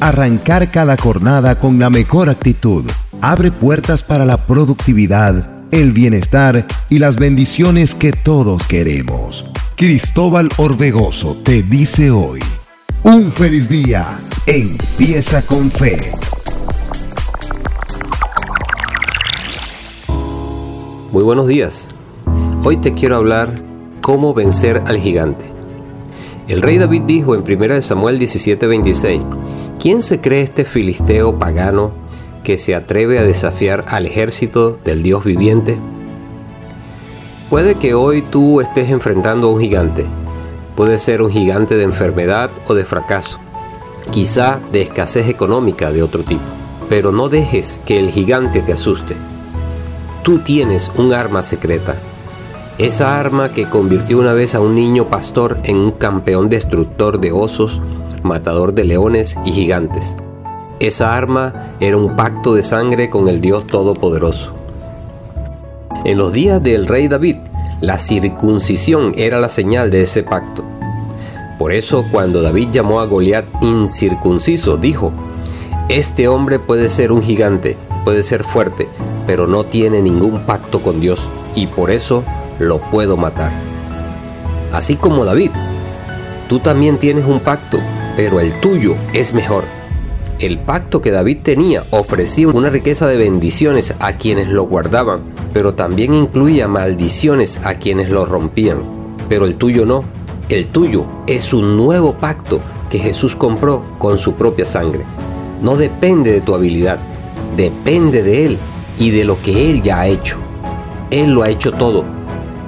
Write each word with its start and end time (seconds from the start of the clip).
Arrancar 0.00 0.70
cada 0.70 0.96
jornada 0.96 1.58
con 1.58 1.78
la 1.78 1.90
mejor 1.90 2.30
actitud 2.30 2.90
abre 3.20 3.50
puertas 3.50 4.02
para 4.02 4.24
la 4.24 4.46
productividad, 4.46 5.66
el 5.70 5.92
bienestar 5.92 6.66
y 6.88 6.98
las 6.98 7.16
bendiciones 7.16 7.94
que 7.94 8.10
todos 8.10 8.66
queremos. 8.66 9.44
Cristóbal 9.76 10.48
Orbegoso 10.56 11.36
te 11.44 11.62
dice 11.62 12.10
hoy, 12.10 12.40
un 13.02 13.30
feliz 13.30 13.68
día, 13.68 14.18
empieza 14.46 15.42
con 15.42 15.70
fe. 15.70 16.12
Muy 21.12 21.22
buenos 21.22 21.46
días. 21.46 21.88
Hoy 22.64 22.78
te 22.78 22.94
quiero 22.94 23.16
hablar 23.16 23.62
cómo 24.00 24.32
vencer 24.32 24.82
al 24.86 24.98
gigante. 24.98 25.44
El 26.48 26.62
rey 26.62 26.78
David 26.78 27.02
dijo 27.02 27.34
en 27.34 27.42
1 27.42 27.82
Samuel 27.82 28.18
17:26, 28.18 29.22
¿quién 29.80 30.02
se 30.02 30.20
cree 30.20 30.42
este 30.42 30.64
filisteo 30.64 31.38
pagano 31.38 31.92
que 32.44 32.58
se 32.58 32.74
atreve 32.74 33.18
a 33.18 33.24
desafiar 33.24 33.84
al 33.88 34.06
ejército 34.06 34.78
del 34.84 35.02
Dios 35.02 35.24
viviente? 35.24 35.78
Puede 37.48 37.74
que 37.74 37.94
hoy 37.94 38.22
tú 38.22 38.60
estés 38.60 38.90
enfrentando 38.90 39.48
a 39.48 39.52
un 39.52 39.60
gigante. 39.60 40.04
Puede 40.76 40.98
ser 40.98 41.22
un 41.22 41.30
gigante 41.30 41.76
de 41.76 41.84
enfermedad 41.84 42.50
o 42.68 42.74
de 42.74 42.84
fracaso, 42.84 43.38
quizá 44.12 44.60
de 44.70 44.82
escasez 44.82 45.28
económica 45.28 45.90
de 45.90 46.02
otro 46.02 46.22
tipo. 46.22 46.42
Pero 46.88 47.10
no 47.10 47.28
dejes 47.28 47.80
que 47.84 47.98
el 47.98 48.10
gigante 48.10 48.62
te 48.62 48.72
asuste 48.72 49.16
Tú 50.22 50.40
tienes 50.40 50.90
un 50.96 51.14
arma 51.14 51.42
secreta. 51.42 51.96
Esa 52.76 53.18
arma 53.18 53.50
que 53.50 53.64
convirtió 53.64 54.18
una 54.18 54.34
vez 54.34 54.54
a 54.54 54.60
un 54.60 54.74
niño 54.74 55.06
pastor 55.06 55.58
en 55.64 55.76
un 55.76 55.92
campeón 55.92 56.50
destructor 56.50 57.20
de 57.20 57.32
osos, 57.32 57.80
matador 58.22 58.74
de 58.74 58.84
leones 58.84 59.36
y 59.44 59.52
gigantes. 59.52 60.16
Esa 60.80 61.14
arma 61.14 61.74
era 61.80 61.96
un 61.96 62.16
pacto 62.16 62.54
de 62.54 62.62
sangre 62.62 63.10
con 63.10 63.28
el 63.28 63.40
Dios 63.40 63.66
Todopoderoso. 63.66 64.54
En 66.04 66.16
los 66.16 66.32
días 66.32 66.62
del 66.62 66.86
rey 66.86 67.08
David, 67.08 67.36
la 67.80 67.98
circuncisión 67.98 69.12
era 69.16 69.38
la 69.40 69.48
señal 69.48 69.90
de 69.90 70.02
ese 70.02 70.22
pacto. 70.22 70.64
Por 71.58 71.72
eso 71.72 72.06
cuando 72.10 72.40
David 72.40 72.68
llamó 72.72 73.00
a 73.00 73.06
Goliat 73.06 73.44
incircunciso, 73.60 74.78
dijo, 74.78 75.12
Este 75.90 76.28
hombre 76.28 76.58
puede 76.58 76.88
ser 76.88 77.12
un 77.12 77.22
gigante, 77.22 77.76
puede 78.04 78.22
ser 78.22 78.44
fuerte, 78.44 78.88
pero 79.26 79.46
no 79.46 79.64
tiene 79.64 80.00
ningún 80.00 80.40
pacto 80.40 80.80
con 80.80 81.00
Dios 81.00 81.20
y 81.54 81.66
por 81.66 81.90
eso 81.90 82.24
lo 82.58 82.78
puedo 82.78 83.16
matar. 83.18 83.50
Así 84.72 84.96
como 84.96 85.24
David, 85.24 85.50
tú 86.48 86.58
también 86.60 86.96
tienes 86.96 87.26
un 87.26 87.40
pacto, 87.40 87.78
pero 88.16 88.40
el 88.40 88.52
tuyo 88.60 88.94
es 89.12 89.34
mejor. 89.34 89.64
El 90.38 90.58
pacto 90.58 91.02
que 91.02 91.10
David 91.10 91.38
tenía 91.42 91.84
ofrecía 91.90 92.48
una 92.48 92.70
riqueza 92.70 93.06
de 93.06 93.18
bendiciones 93.18 93.94
a 94.00 94.14
quienes 94.14 94.48
lo 94.48 94.64
guardaban, 94.64 95.20
pero 95.52 95.74
también 95.74 96.14
incluía 96.14 96.66
maldiciones 96.66 97.60
a 97.62 97.74
quienes 97.74 98.08
lo 98.08 98.24
rompían. 98.24 98.78
Pero 99.28 99.44
el 99.44 99.56
tuyo 99.56 99.84
no. 99.84 100.04
El 100.48 100.66
tuyo 100.68 101.04
es 101.26 101.52
un 101.52 101.76
nuevo 101.76 102.14
pacto 102.14 102.60
que 102.88 102.98
Jesús 102.98 103.36
compró 103.36 103.84
con 103.98 104.18
su 104.18 104.32
propia 104.32 104.64
sangre. 104.64 105.04
No 105.62 105.76
depende 105.76 106.32
de 106.32 106.40
tu 106.40 106.54
habilidad, 106.54 106.98
depende 107.56 108.22
de 108.22 108.46
Él 108.46 108.58
y 108.98 109.10
de 109.10 109.24
lo 109.24 109.40
que 109.42 109.70
Él 109.70 109.82
ya 109.82 110.00
ha 110.00 110.08
hecho. 110.08 110.38
Él 111.10 111.32
lo 111.32 111.42
ha 111.42 111.50
hecho 111.50 111.72
todo. 111.72 112.04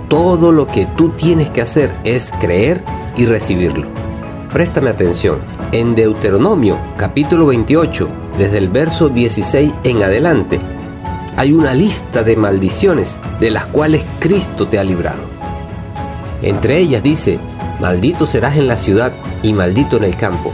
Todo 0.08 0.52
lo 0.52 0.66
que 0.66 0.86
tú 0.96 1.08
tienes 1.08 1.48
que 1.48 1.62
hacer 1.62 1.90
es 2.04 2.32
creer 2.38 2.84
y 3.16 3.24
recibirlo. 3.24 4.01
Préstame 4.52 4.90
atención. 4.90 5.38
En 5.72 5.94
Deuteronomio 5.94 6.78
capítulo 6.96 7.46
28, 7.46 8.08
desde 8.38 8.58
el 8.58 8.68
verso 8.68 9.08
16 9.08 9.72
en 9.84 10.02
adelante, 10.02 10.58
hay 11.36 11.52
una 11.52 11.72
lista 11.72 12.22
de 12.22 12.36
maldiciones 12.36 13.20
de 13.40 13.50
las 13.50 13.66
cuales 13.66 14.04
Cristo 14.18 14.66
te 14.66 14.78
ha 14.78 14.84
librado. 14.84 15.22
Entre 16.42 16.78
ellas 16.78 17.02
dice, 17.02 17.38
maldito 17.80 18.26
serás 18.26 18.56
en 18.56 18.66
la 18.66 18.76
ciudad 18.76 19.12
y 19.42 19.52
maldito 19.52 19.96
en 19.96 20.04
el 20.04 20.16
campo. 20.16 20.52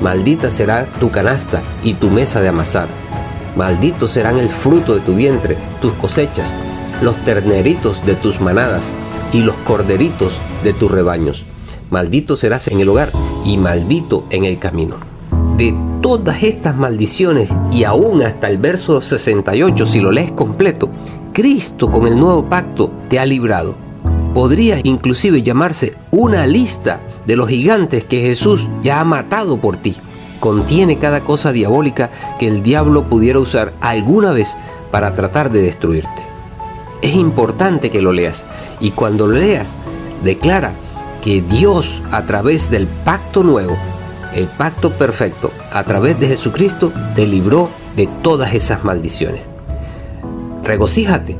Maldita 0.00 0.50
será 0.50 0.86
tu 1.00 1.10
canasta 1.10 1.60
y 1.82 1.94
tu 1.94 2.10
mesa 2.10 2.40
de 2.40 2.48
amasar 2.48 2.86
Malditos 3.56 4.12
serán 4.12 4.38
el 4.38 4.48
fruto 4.48 4.94
de 4.94 5.00
tu 5.00 5.14
vientre, 5.14 5.56
tus 5.82 5.92
cosechas, 5.94 6.54
los 7.02 7.16
terneritos 7.24 8.04
de 8.06 8.14
tus 8.14 8.40
manadas 8.40 8.92
y 9.32 9.40
los 9.40 9.56
corderitos 9.56 10.32
de 10.62 10.72
tus 10.72 10.90
rebaños. 10.90 11.44
Maldito 11.90 12.36
serás 12.36 12.68
en 12.68 12.80
el 12.80 12.88
hogar 12.88 13.10
y 13.44 13.56
maldito 13.56 14.24
en 14.30 14.44
el 14.44 14.58
camino. 14.58 14.96
De 15.56 15.74
todas 16.00 16.42
estas 16.42 16.76
maldiciones 16.76 17.50
y 17.70 17.84
aún 17.84 18.22
hasta 18.22 18.48
el 18.48 18.58
verso 18.58 19.02
68, 19.02 19.86
si 19.86 20.00
lo 20.00 20.10
lees 20.12 20.32
completo, 20.32 20.88
Cristo 21.32 21.90
con 21.90 22.06
el 22.06 22.18
nuevo 22.18 22.48
pacto 22.48 22.90
te 23.08 23.18
ha 23.18 23.26
librado. 23.26 23.76
Podría 24.34 24.80
inclusive 24.82 25.42
llamarse 25.42 25.94
una 26.10 26.46
lista 26.46 27.00
de 27.26 27.36
los 27.36 27.48
gigantes 27.48 28.04
que 28.04 28.20
Jesús 28.20 28.68
ya 28.82 29.00
ha 29.00 29.04
matado 29.04 29.60
por 29.60 29.76
ti 29.76 29.96
contiene 30.40 30.96
cada 30.96 31.20
cosa 31.20 31.52
diabólica 31.52 32.10
que 32.38 32.48
el 32.48 32.62
diablo 32.62 33.04
pudiera 33.04 33.38
usar 33.38 33.72
alguna 33.80 34.32
vez 34.32 34.56
para 34.90 35.14
tratar 35.14 35.52
de 35.52 35.62
destruirte. 35.62 36.08
Es 37.02 37.14
importante 37.14 37.90
que 37.90 38.02
lo 38.02 38.12
leas 38.12 38.44
y 38.80 38.90
cuando 38.90 39.26
lo 39.26 39.38
leas, 39.38 39.74
declara 40.24 40.72
que 41.22 41.42
Dios 41.42 42.00
a 42.10 42.22
través 42.22 42.70
del 42.70 42.86
pacto 42.86 43.42
nuevo, 43.42 43.76
el 44.34 44.46
pacto 44.46 44.90
perfecto, 44.90 45.50
a 45.72 45.82
través 45.84 46.18
de 46.20 46.28
Jesucristo, 46.28 46.92
te 47.14 47.26
libró 47.26 47.68
de 47.96 48.08
todas 48.22 48.54
esas 48.54 48.84
maldiciones. 48.84 49.42
Regocíjate, 50.64 51.36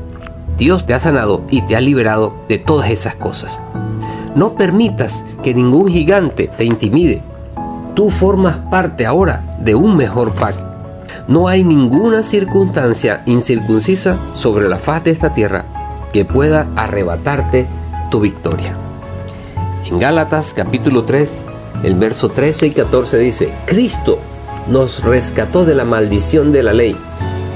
Dios 0.57 0.85
te 0.85 0.93
ha 0.93 0.99
sanado 0.99 1.43
y 1.49 1.61
te 1.63 1.75
ha 1.75 1.81
liberado 1.81 2.35
de 2.47 2.57
todas 2.57 2.89
esas 2.89 3.15
cosas. 3.15 3.59
No 4.35 4.55
permitas 4.55 5.23
que 5.43 5.53
ningún 5.53 5.89
gigante 5.89 6.47
te 6.47 6.65
intimide 6.65 7.23
tú 7.95 8.09
formas 8.09 8.57
parte 8.69 9.05
ahora 9.05 9.43
de 9.59 9.75
un 9.75 9.95
mejor 9.95 10.33
pacto. 10.33 10.65
No 11.27 11.47
hay 11.47 11.63
ninguna 11.63 12.23
circunstancia 12.23 13.21
incircuncisa 13.25 14.17
sobre 14.35 14.67
la 14.69 14.79
faz 14.79 15.03
de 15.03 15.11
esta 15.11 15.33
tierra 15.33 15.65
que 16.11 16.25
pueda 16.25 16.67
arrebatarte 16.75 17.67
tu 18.09 18.19
victoria. 18.19 18.75
En 19.85 19.99
Gálatas 19.99 20.53
capítulo 20.55 21.03
3, 21.03 21.41
el 21.83 21.95
verso 21.95 22.29
13 22.29 22.67
y 22.67 22.71
14 22.71 23.17
dice, 23.17 23.53
Cristo 23.65 24.19
nos 24.67 25.03
rescató 25.03 25.65
de 25.65 25.73
la 25.73 25.85
maldición 25.85 26.51
de 26.51 26.63
la 26.63 26.71
ley 26.71 26.95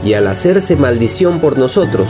y 0.04 0.14
al 0.14 0.28
hacerse 0.28 0.76
maldición 0.76 1.40
por 1.40 1.58
nosotros, 1.58 2.08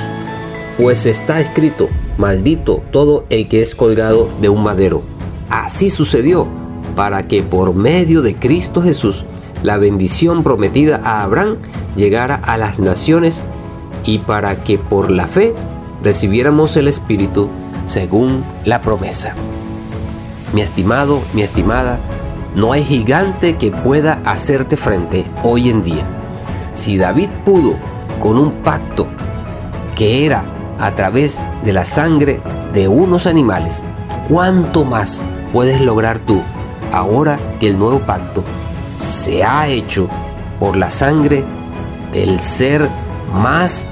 pues 0.77 1.05
está 1.05 1.41
escrito, 1.41 1.89
maldito 2.17 2.81
todo 2.91 3.25
el 3.29 3.47
que 3.49 3.61
es 3.61 3.75
colgado 3.75 4.29
de 4.41 4.49
un 4.49 4.63
madero. 4.63 5.03
Así 5.49 5.89
sucedió 5.89 6.47
para 6.95 7.27
que 7.27 7.43
por 7.43 7.75
medio 7.75 8.21
de 8.21 8.35
Cristo 8.35 8.81
Jesús 8.81 9.25
la 9.63 9.77
bendición 9.77 10.43
prometida 10.43 11.01
a 11.03 11.23
Abraham 11.23 11.57
llegara 11.97 12.35
a 12.35 12.57
las 12.57 12.79
naciones 12.79 13.43
y 14.05 14.19
para 14.19 14.63
que 14.63 14.77
por 14.77 15.11
la 15.11 15.27
fe 15.27 15.53
recibiéramos 16.03 16.77
el 16.77 16.87
Espíritu 16.87 17.49
según 17.85 18.43
la 18.63 18.81
promesa. 18.81 19.35
Mi 20.53 20.61
estimado, 20.61 21.21
mi 21.33 21.41
estimada, 21.41 21.99
no 22.55 22.71
hay 22.71 22.83
gigante 22.83 23.57
que 23.57 23.71
pueda 23.71 24.21
hacerte 24.25 24.77
frente 24.77 25.25
hoy 25.43 25.69
en 25.69 25.83
día. 25.83 26.05
Si 26.73 26.97
David 26.97 27.29
pudo 27.43 27.75
con 28.21 28.37
un 28.37 28.63
pacto 28.63 29.07
que 29.95 30.25
era 30.25 30.45
a 30.79 30.95
través 30.95 31.41
de 31.63 31.73
la 31.73 31.85
sangre 31.85 32.41
de 32.73 32.87
unos 32.87 33.27
animales, 33.27 33.83
¿cuánto 34.29 34.85
más 34.85 35.21
puedes 35.51 35.81
lograr 35.81 36.19
tú 36.19 36.41
ahora 36.91 37.37
que 37.59 37.67
el 37.67 37.77
nuevo 37.77 37.99
pacto 37.99 38.43
se 38.95 39.43
ha 39.43 39.67
hecho 39.67 40.07
por 40.59 40.77
la 40.77 40.89
sangre 40.89 41.43
del 42.13 42.39
ser 42.39 42.89
más 43.33 43.85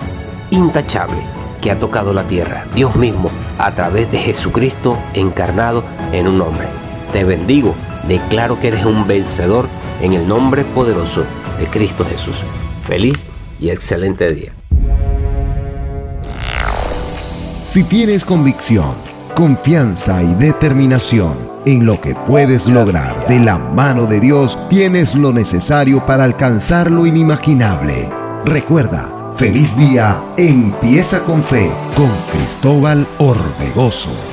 intachable 0.49 1.17
que 1.61 1.71
ha 1.71 1.79
tocado 1.79 2.13
la 2.13 2.23
tierra, 2.23 2.65
Dios 2.75 2.95
mismo, 2.95 3.29
a 3.57 3.71
través 3.71 4.11
de 4.11 4.19
Jesucristo 4.19 4.97
encarnado 5.13 5.83
en 6.11 6.27
un 6.27 6.41
hombre. 6.41 6.67
Te 7.11 7.23
bendigo, 7.23 7.75
declaro 8.07 8.59
que 8.59 8.69
eres 8.69 8.85
un 8.85 9.07
vencedor 9.07 9.67
en 10.01 10.13
el 10.13 10.27
nombre 10.27 10.63
poderoso 10.63 11.23
de 11.59 11.65
Cristo 11.67 12.05
Jesús. 12.05 12.35
Feliz 12.85 13.25
y 13.59 13.69
excelente 13.69 14.33
día. 14.33 14.51
Si 17.69 17.83
tienes 17.83 18.23
convicción, 18.23 18.93
confianza 19.35 20.21
y 20.21 20.35
determinación, 20.35 21.53
en 21.65 21.85
lo 21.85 21.99
que 22.01 22.13
puedes 22.13 22.67
lograr. 22.67 23.25
De 23.27 23.39
la 23.39 23.57
mano 23.57 24.05
de 24.05 24.19
Dios 24.19 24.57
tienes 24.69 25.15
lo 25.15 25.31
necesario 25.31 26.05
para 26.05 26.23
alcanzar 26.23 26.91
lo 26.91 27.05
inimaginable. 27.05 28.09
Recuerda, 28.45 29.09
feliz 29.37 29.75
día 29.75 30.21
empieza 30.37 31.19
con 31.23 31.43
fe 31.43 31.69
con 31.95 32.09
Cristóbal 32.31 33.07
Orbegoso. 33.17 34.32